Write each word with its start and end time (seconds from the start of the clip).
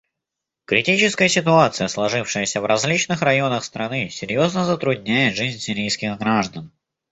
Критическая 0.65 1.29
ситуация, 1.29 1.87
сложившаяся 1.87 2.59
в 2.59 2.65
различных 2.65 3.21
районах 3.21 3.63
страны, 3.63 4.09
серьезно 4.09 4.65
затрудняет 4.65 5.35
жизнь 5.35 5.59
сирийских 5.59 6.17
граждан. 6.17 6.71